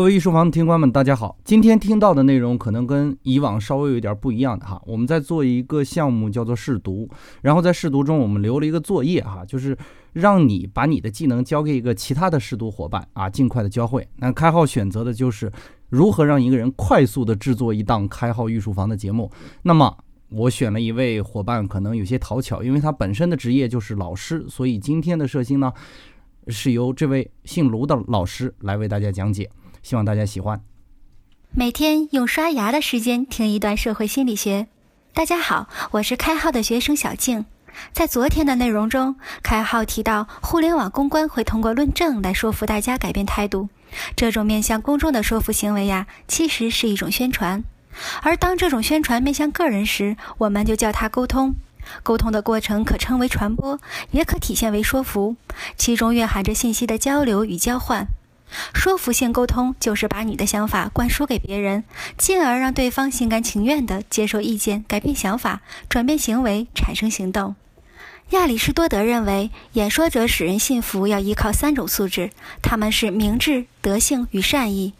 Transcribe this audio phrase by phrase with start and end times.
[0.00, 1.36] 各位艺术房的听官们，大家好。
[1.44, 4.80] 今天听到的内容可能跟以往稍微有点不一样的哈。
[4.86, 7.06] 我们在做一个项目叫做试读，
[7.42, 9.76] 然后在试读中我们留了一个作业哈，就是
[10.14, 14.08] 让你把你的技能交给一个其他的试读伙伴啊，尽快的教会。
[14.16, 15.52] 那开号选择的就是
[15.90, 19.30] 如何让一个人快速的制作一档开号艺术房的节目。
[19.60, 19.94] 那么
[20.30, 25.70] 我选了一位伙伴，可能有些讨巧，因为他本身的职业就是老师，所以今天的摄星呢
[26.48, 29.50] 是由这位姓卢的老师来为大家讲解。
[29.82, 30.60] 希望大家喜欢。
[31.52, 34.68] 每天用刷牙的时间听一段社会心理学。
[35.12, 37.44] 大家好，我是开号的学生小静。
[37.92, 43.68] 在昨天的内容中，开号提到互联网公关会通过论证来说服大家改变态度。
[44.14, 47.64] 这种面向公众的说服行为呀，其实是一种宣传。
[48.22, 51.54] 而当这种宣传面向个人时，我们就叫它沟通。
[52.02, 53.80] 沟通的过程可称为传播，
[54.12, 55.34] 也可体现为说服，
[55.76, 58.06] 其中蕴含着信息的交流与交换。
[58.74, 61.84] 说服性沟通就是把你的想法灌输给别人，
[62.16, 67.54] 进而让对方心甘情愿地接受意见、改变想法、转变行为、产生行动。
[68.30, 72.30] 亚里士多德认为，演说者使人信服要依靠三种素质，
[72.62, 74.94] 他们是明智、德性与善意。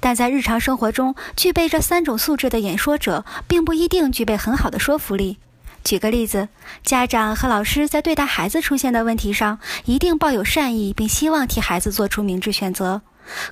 [0.00, 5.38] 但在日常生活中，具备这三种素质的演说者，并不一定具备很好的说服力。
[5.84, 6.48] 举个例子，
[6.84, 13.02] 家长和老师在对待孩子出现的问题上，一定抱有善意，并希望替孩子做出明智选择。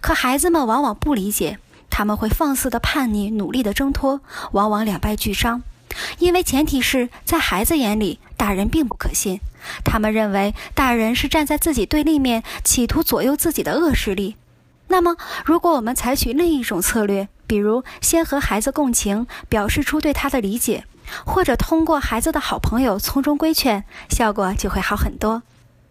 [0.01, 4.21] 可孩子们往往不理解，他们会放肆的叛逆，努力的挣脱，
[4.53, 5.63] 往往两败俱伤。
[6.19, 9.41] 因为前提是在孩子眼里，大人并不可信，
[9.83, 14.37] 他们认为大人是站在自己对立面，企图左右自己的恶势力。
[14.89, 20.85] 那么，如果我们采取另一种策略，比如先和孩子共情，表示出对他的理解。
[21.25, 25.43] 或者通过孩子的好朋友从中规劝，效果就会好很多。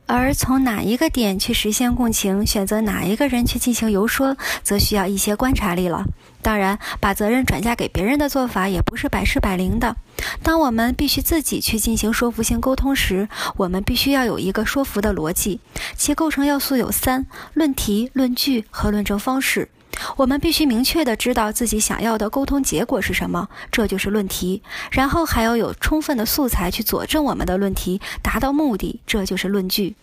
[0.07, 6.05] 而从哪一个点去实现共情，选择哪一个人去进行游说，则需要一些观察力了。
[6.43, 9.95] 当然，把责任转嫁给别人的做法也不是百试百灵的。
[10.43, 13.27] 当我们必须自己去进行说服性沟通时，
[13.57, 15.59] 我们必须要有一个说服的逻辑，
[15.95, 19.69] 其构成要素有三：论题、论据和论证方式。
[20.18, 24.62] 我们必须明确地知道自己想要的沟通结果是什么，这就是论题。
[24.91, 29.95] 然后还要有充分的素材去佐证我们的论题，达到目的，这就是论据。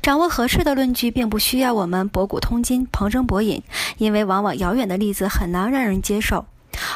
[0.00, 3.62] 掌握合适的论据，并不需要我们博古通今、旁征博引，
[3.98, 6.46] 因为往往遥远的例子很难让人接受。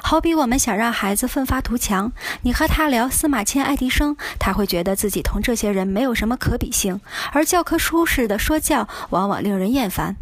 [0.03, 2.13] 好比我们想让孩子奋发图强，
[2.43, 7.01] 你和他聊司马迁、爱迪生，他会觉得自己同这些人没有什么可比性，
[7.33, 10.17] 而教科书式的说教往往令人厌烦。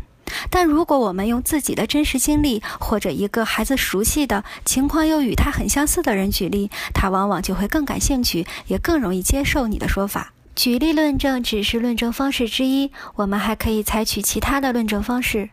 [0.51, 10.33] 但如果我们用自己的真实经历，或者一个孩子熟悉的情况又与他很相似的人举例，他往往就会更感兴趣，也更容易接受你的说法。
[10.55, 15.51] 举例论证只是论证方式之一，我们还可以采取其他的论证方式。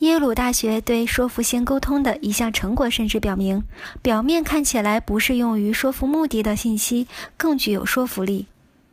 [0.00, 3.62] 耶鲁大学对说服性沟通的一项成果甚至表明，
[4.02, 7.06] 表面看起来不是用于说服目的的信息
[7.36, 8.46] 更具有说服力。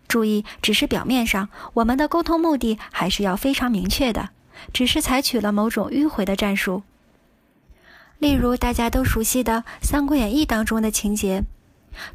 [0.08, 4.30] 注意，只是表面上，我们的沟通目的还是要非常明确的。
[4.72, 6.84] 只是采取了某种迂回的战术，
[8.20, 11.44] 例如大家都熟悉的《三国演义》当中的情节：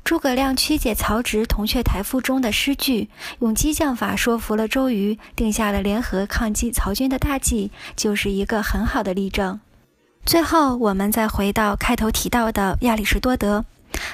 [0.03, 3.09] 诸葛亮曲解曹植《铜雀台赋》中的诗句，
[3.41, 9.61] 用激将法说服了周瑜，定下了联合抗击曹军的大计，就是一个很好的例证。
[10.25, 13.65] 最后，我们再回到开头提到的亚里士多德。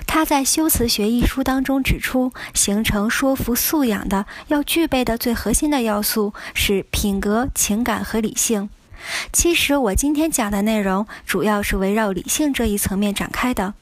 [0.06, 8.70] 他在《修辞学》一书当中指出，形成说服素养的要具备的最核心的要素是品格、情感和理性。
[9.32, 13.74] 其实我今天讲的内容主要是围绕理性这一层面展开的，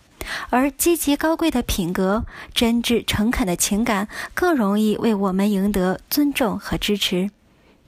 [0.51, 7.31] 而积极高贵的品格、真挚诚恳的情感更容易为我们赢得尊重和支持。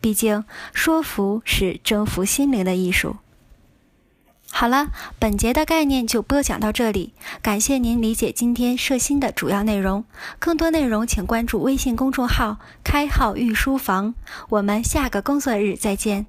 [0.01, 3.17] 毕竟，说服是征服心灵的艺术。
[4.57, 7.13] 好了，本节的概念就播讲到这里。
[7.43, 10.05] 感谢您理解今天设新的主要内容。
[10.39, 14.15] 更多内容请关注微信公众号“开号御书房”。
[14.51, 16.27] 我们下个工作日再见。